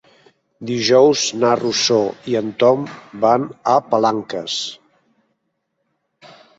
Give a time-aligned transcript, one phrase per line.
[0.69, 1.99] Dijous na Rosó
[2.33, 2.89] i en Tom
[3.29, 4.59] van a Palanques.